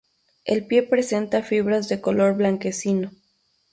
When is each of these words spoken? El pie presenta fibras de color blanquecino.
El 0.45 0.65
pie 0.65 0.81
presenta 0.81 1.43
fibras 1.43 1.87
de 1.87 2.01
color 2.01 2.35
blanquecino. 2.35 3.11